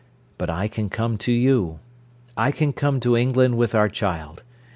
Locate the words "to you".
1.19-1.77